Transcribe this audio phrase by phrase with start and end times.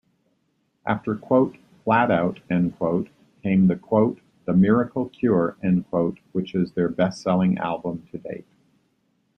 [0.83, 2.39] After "Flatout"
[3.43, 5.57] came "The Miracle Cure",
[6.31, 8.47] which is their best selling album to date.